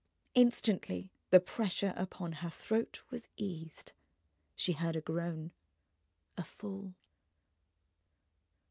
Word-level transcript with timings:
Instantly 0.33 1.11
the 1.29 1.39
pressure 1.39 1.93
upon 1.95 2.31
her 2.41 2.49
throat 2.49 3.03
was 3.11 3.29
eased. 3.37 3.93
She 4.55 4.73
heard 4.73 4.95
a 4.95 5.01
groan, 5.01 5.51
a 6.35 6.43
fall 6.43 6.95